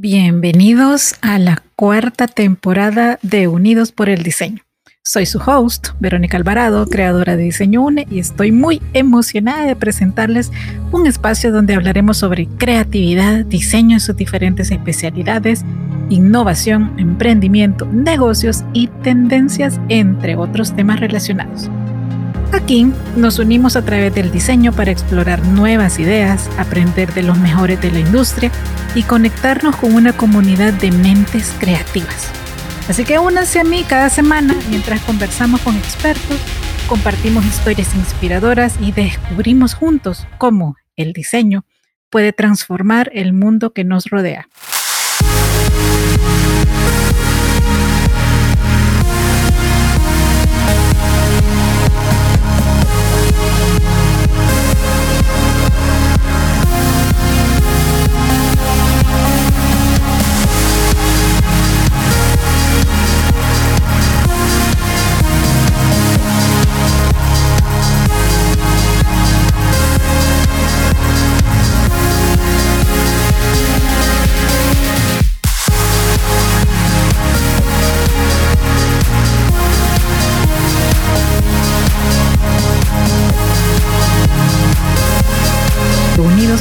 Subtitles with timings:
[0.00, 4.62] Bienvenidos a la cuarta temporada de Unidos por el Diseño.
[5.02, 10.52] Soy su host, Verónica Alvarado, creadora de Diseño UNE, y estoy muy emocionada de presentarles
[10.92, 15.64] un espacio donde hablaremos sobre creatividad, diseño en sus diferentes especialidades,
[16.10, 21.68] innovación, emprendimiento, negocios y tendencias, entre otros temas relacionados.
[22.52, 27.80] Aquí nos unimos a través del diseño para explorar nuevas ideas, aprender de los mejores
[27.82, 28.50] de la industria
[28.94, 32.30] y conectarnos con una comunidad de mentes creativas.
[32.88, 36.38] Así que únanse a mí cada semana mientras conversamos con expertos,
[36.88, 41.66] compartimos historias inspiradoras y descubrimos juntos cómo el diseño
[42.08, 44.48] puede transformar el mundo que nos rodea.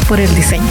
[0.08, 0.64] Por el diseño.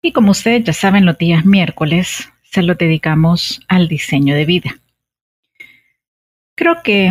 [0.00, 4.78] Y como ustedes ya saben, los días miércoles se lo dedicamos al diseño de vida.
[6.54, 7.10] Creo que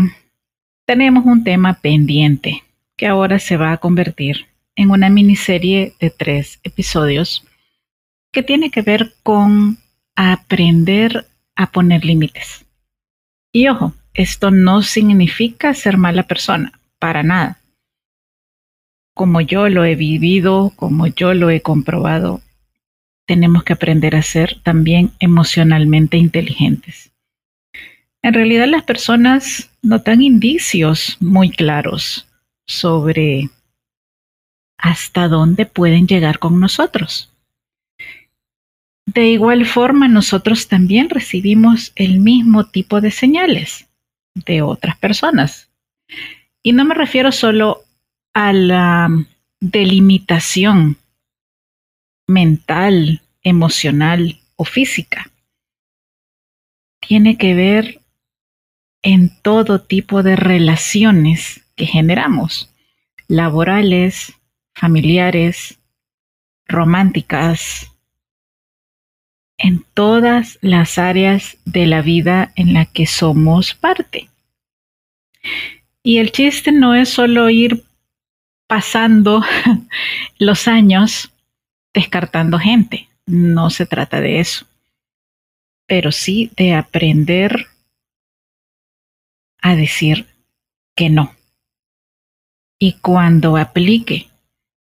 [0.85, 2.63] tenemos un tema pendiente
[2.95, 7.43] que ahora se va a convertir en una miniserie de tres episodios
[8.31, 9.77] que tiene que ver con
[10.15, 12.65] aprender a poner límites.
[13.51, 17.60] Y ojo, esto no significa ser mala persona, para nada
[19.21, 22.41] como yo lo he vivido, como yo lo he comprobado,
[23.27, 27.11] tenemos que aprender a ser también emocionalmente inteligentes.
[28.23, 32.27] En realidad las personas notan indicios muy claros
[32.65, 33.51] sobre
[34.79, 37.31] hasta dónde pueden llegar con nosotros.
[39.05, 43.85] De igual forma, nosotros también recibimos el mismo tipo de señales
[44.33, 45.69] de otras personas.
[46.63, 47.80] Y no me refiero solo
[48.33, 49.09] a la
[49.59, 50.97] delimitación
[52.27, 55.29] mental, emocional o física.
[56.99, 58.01] Tiene que ver
[59.01, 62.69] en todo tipo de relaciones que generamos,
[63.27, 64.33] laborales,
[64.73, 65.79] familiares,
[66.65, 67.91] románticas,
[69.57, 74.29] en todas las áreas de la vida en la que somos parte.
[76.01, 77.83] Y el chiste no es solo ir
[78.71, 79.43] pasando
[80.39, 81.29] los años
[81.93, 83.09] descartando gente.
[83.25, 84.65] No se trata de eso,
[85.87, 87.67] pero sí de aprender
[89.61, 90.25] a decir
[90.95, 91.35] que no.
[92.79, 94.29] Y cuando aplique,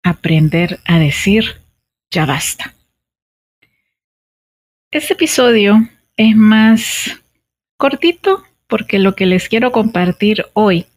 [0.02, 1.62] aprender a decir
[2.09, 2.73] ya basta.
[4.90, 7.22] Este episodio es más
[7.78, 10.88] cortito porque lo que les quiero compartir hoy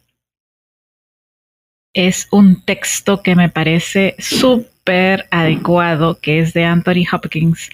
[1.93, 7.69] es un texto que me parece súper adecuado, que es de Anthony Hopkins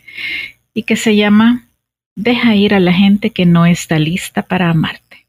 [0.73, 1.67] y que se llama
[2.17, 5.27] Deja ir a la gente que no está lista para amarte.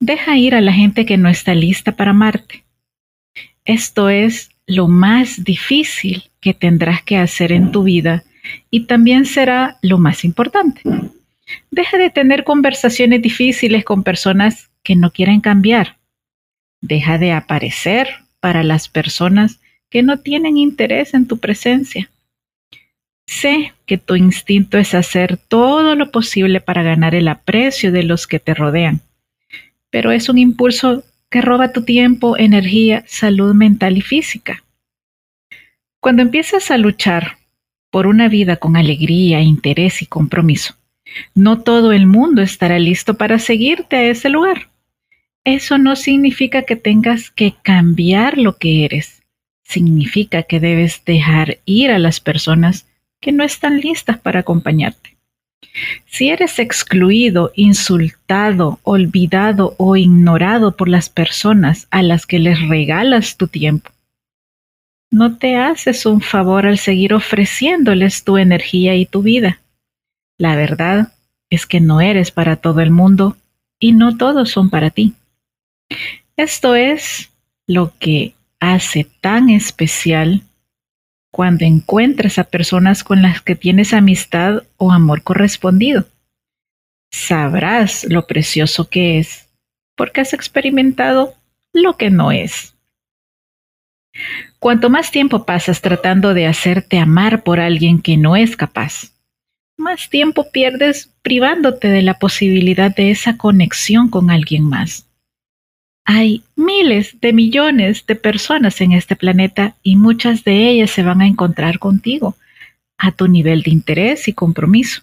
[0.00, 2.64] Deja ir a la gente que no está lista para amarte.
[3.64, 8.24] Esto es lo más difícil que tendrás que hacer en tu vida
[8.70, 10.82] y también será lo más importante.
[11.70, 15.96] Deja de tener conversaciones difíciles con personas que no quieren cambiar.
[16.80, 18.08] Deja de aparecer
[18.38, 19.58] para las personas
[19.90, 22.10] que no tienen interés en tu presencia.
[23.26, 28.26] Sé que tu instinto es hacer todo lo posible para ganar el aprecio de los
[28.26, 29.00] que te rodean,
[29.90, 34.62] pero es un impulso que roba tu tiempo, energía, salud mental y física.
[36.00, 37.38] Cuando empiezas a luchar
[37.90, 40.74] por una vida con alegría, interés y compromiso,
[41.34, 44.68] no todo el mundo estará listo para seguirte a ese lugar.
[45.44, 49.22] Eso no significa que tengas que cambiar lo que eres.
[49.62, 52.86] Significa que debes dejar ir a las personas
[53.20, 55.16] que no están listas para acompañarte.
[56.06, 63.36] Si eres excluido, insultado, olvidado o ignorado por las personas a las que les regalas
[63.36, 63.90] tu tiempo,
[65.10, 69.60] no te haces un favor al seguir ofreciéndoles tu energía y tu vida.
[70.38, 71.12] La verdad
[71.50, 73.36] es que no eres para todo el mundo
[73.78, 75.14] y no todos son para ti.
[76.36, 77.30] Esto es
[77.66, 80.42] lo que hace tan especial
[81.30, 86.06] cuando encuentres a personas con las que tienes amistad o amor correspondido.
[87.10, 89.48] Sabrás lo precioso que es,
[89.96, 91.34] porque has experimentado
[91.72, 92.74] lo que no es.
[94.58, 99.12] Cuanto más tiempo pasas tratando de hacerte amar por alguien que no es capaz,
[99.76, 105.08] más tiempo pierdes privándote de la posibilidad de esa conexión con alguien más.
[106.04, 111.22] Hay miles de millones de personas en este planeta y muchas de ellas se van
[111.22, 112.36] a encontrar contigo
[112.98, 115.02] a tu nivel de interés y compromiso.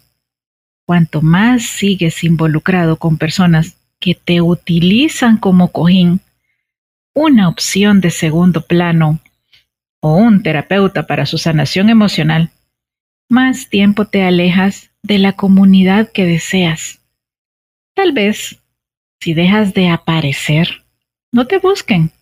[0.86, 6.20] Cuanto más sigues involucrado con personas que te utilizan como cojín,
[7.14, 9.20] una opción de segundo plano
[10.00, 12.50] o un terapeuta para su sanación emocional,
[13.28, 17.00] más tiempo te alejas de la comunidad que deseas.
[17.94, 18.58] Tal vez,
[19.20, 20.81] si dejas de aparecer,
[21.32, 22.12] no te busquen.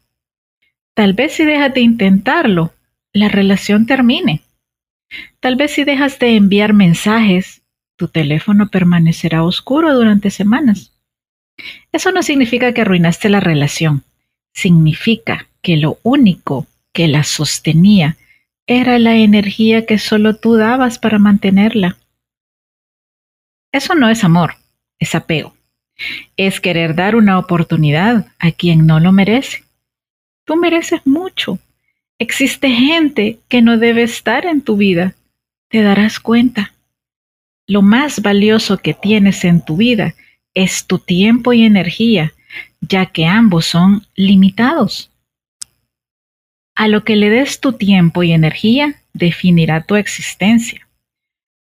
[0.95, 2.73] Tal vez si dejas de intentarlo,
[3.13, 4.43] la relación termine.
[5.41, 7.63] Tal vez si dejas de enviar mensajes,
[7.97, 10.93] tu teléfono permanecerá oscuro durante semanas.
[11.93, 14.05] Eso no significa que arruinaste la relación.
[14.55, 18.17] Significa que lo único que la sostenía
[18.67, 21.99] era la energía que solo tú dabas para mantenerla.
[23.73, 24.55] Eso no es amor,
[24.99, 25.55] es apego
[26.37, 29.65] es querer dar una oportunidad a quien no lo merece.
[30.45, 31.59] Tú mereces mucho.
[32.19, 35.15] Existe gente que no debe estar en tu vida.
[35.69, 36.73] Te darás cuenta.
[37.67, 40.15] Lo más valioso que tienes en tu vida
[40.55, 42.33] es tu tiempo y energía,
[42.81, 45.11] ya que ambos son limitados.
[46.75, 50.89] A lo que le des tu tiempo y energía definirá tu existencia.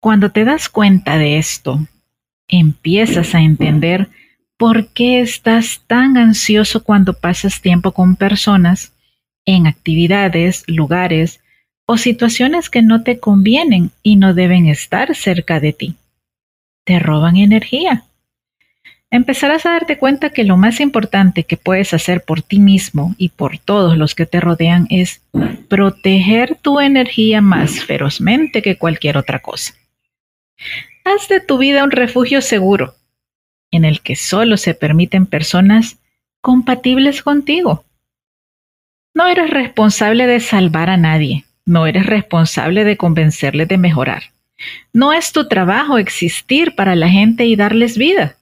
[0.01, 1.87] Cuando te das cuenta de esto,
[2.52, 4.08] empiezas a entender
[4.56, 8.93] por qué estás tan ansioso cuando pasas tiempo con personas
[9.44, 11.40] en actividades, lugares
[11.87, 15.96] o situaciones que no te convienen y no deben estar cerca de ti.
[16.84, 18.04] Te roban energía.
[19.10, 23.31] Empezarás a darte cuenta que lo más importante que puedes hacer por ti mismo y
[23.31, 25.22] por todos los que te rodean es
[25.69, 29.75] proteger tu energía más ferozmente que cualquier otra cosa.
[31.04, 32.94] Haz de tu vida un refugio seguro,
[33.70, 35.99] en el que solo se permiten personas
[36.40, 37.84] compatibles contigo.
[39.14, 44.32] No eres responsable de salvar a nadie, no eres responsable de convencerles de mejorar.
[44.93, 48.37] No es tu trabajo existir para la gente y darles vida.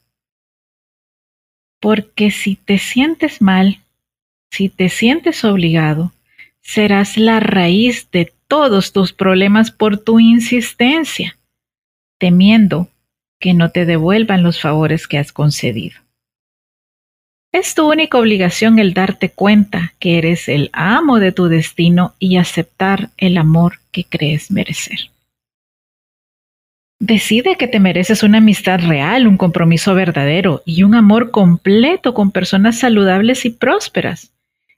[1.80, 3.80] Porque si te sientes mal,
[4.50, 6.12] si te sientes obligado,
[6.60, 11.38] serás la raíz de todos tus problemas por tu insistencia
[12.20, 12.88] temiendo
[13.40, 15.98] que no te devuelvan los favores que has concedido.
[17.50, 22.36] Es tu única obligación el darte cuenta que eres el amo de tu destino y
[22.36, 25.10] aceptar el amor que crees merecer.
[27.00, 32.30] Decide que te mereces una amistad real, un compromiso verdadero y un amor completo con
[32.30, 34.30] personas saludables y prósperas.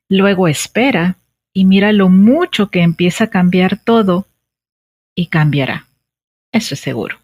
[0.09, 1.17] Luego espera
[1.53, 4.27] y mira lo mucho que empieza a cambiar todo
[5.17, 5.87] y cambiará.
[6.53, 7.22] Eso es seguro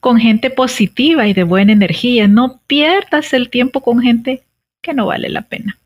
[0.00, 2.28] con gente positiva y de buena energía.
[2.28, 4.42] No pierdas el tiempo con gente
[4.82, 5.78] que no vale la pena.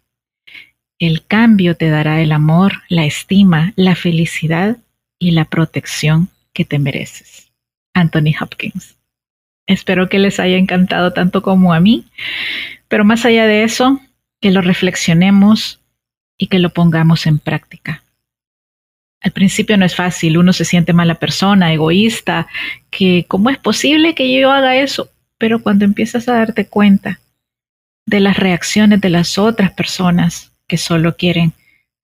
[0.98, 4.76] El cambio te dará el amor, la estima, la felicidad
[5.18, 7.52] y la protección que te mereces.
[7.94, 8.96] Anthony Hopkins.
[9.66, 12.06] Espero que les haya encantado tanto como a mí,
[12.88, 14.00] pero más allá de eso,
[14.40, 15.80] que lo reflexionemos
[16.36, 18.02] y que lo pongamos en práctica.
[19.22, 22.48] Al principio no es fácil, uno se siente mala persona, egoísta,
[22.90, 27.20] que cómo es posible que yo haga eso, pero cuando empiezas a darte cuenta
[28.06, 31.52] de las reacciones de las otras personas que solo quieren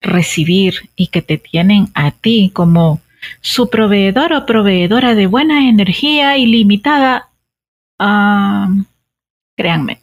[0.00, 3.00] recibir y que te tienen a ti como
[3.40, 7.30] su proveedor o proveedora de buena energía ilimitada,
[9.56, 10.00] créanme,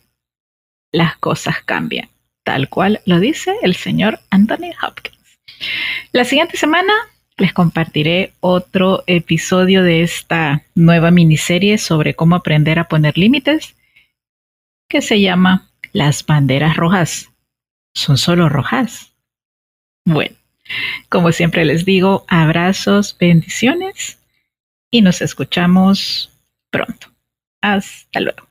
[0.92, 2.10] las cosas cambian,
[2.44, 5.15] tal cual lo dice el señor Anthony Hopkins.
[6.12, 6.94] La siguiente semana
[7.38, 13.76] les compartiré otro episodio de esta nueva miniserie sobre cómo aprender a poner límites
[14.88, 17.32] que se llama Las banderas rojas.
[17.94, 19.14] ¿Son solo rojas?
[20.06, 20.36] Bueno,
[21.10, 24.20] como siempre les digo, abrazos, bendiciones
[24.92, 26.32] y nos escuchamos
[26.70, 27.08] pronto.
[27.62, 28.45] Hasta luego.